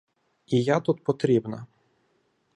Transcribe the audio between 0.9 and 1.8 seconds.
потрібна.